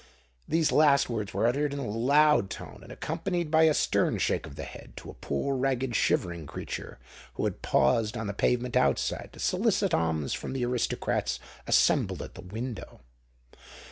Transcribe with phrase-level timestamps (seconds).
[0.47, 4.47] These last words were uttered, in a loud tone, and accompanied by a stern shake
[4.47, 6.97] of the head, to a poor, ragged, shivering creature,
[7.35, 12.33] who had paused on the pavement outside to solicit alms from the aristocrats assembled at
[12.33, 13.01] the window.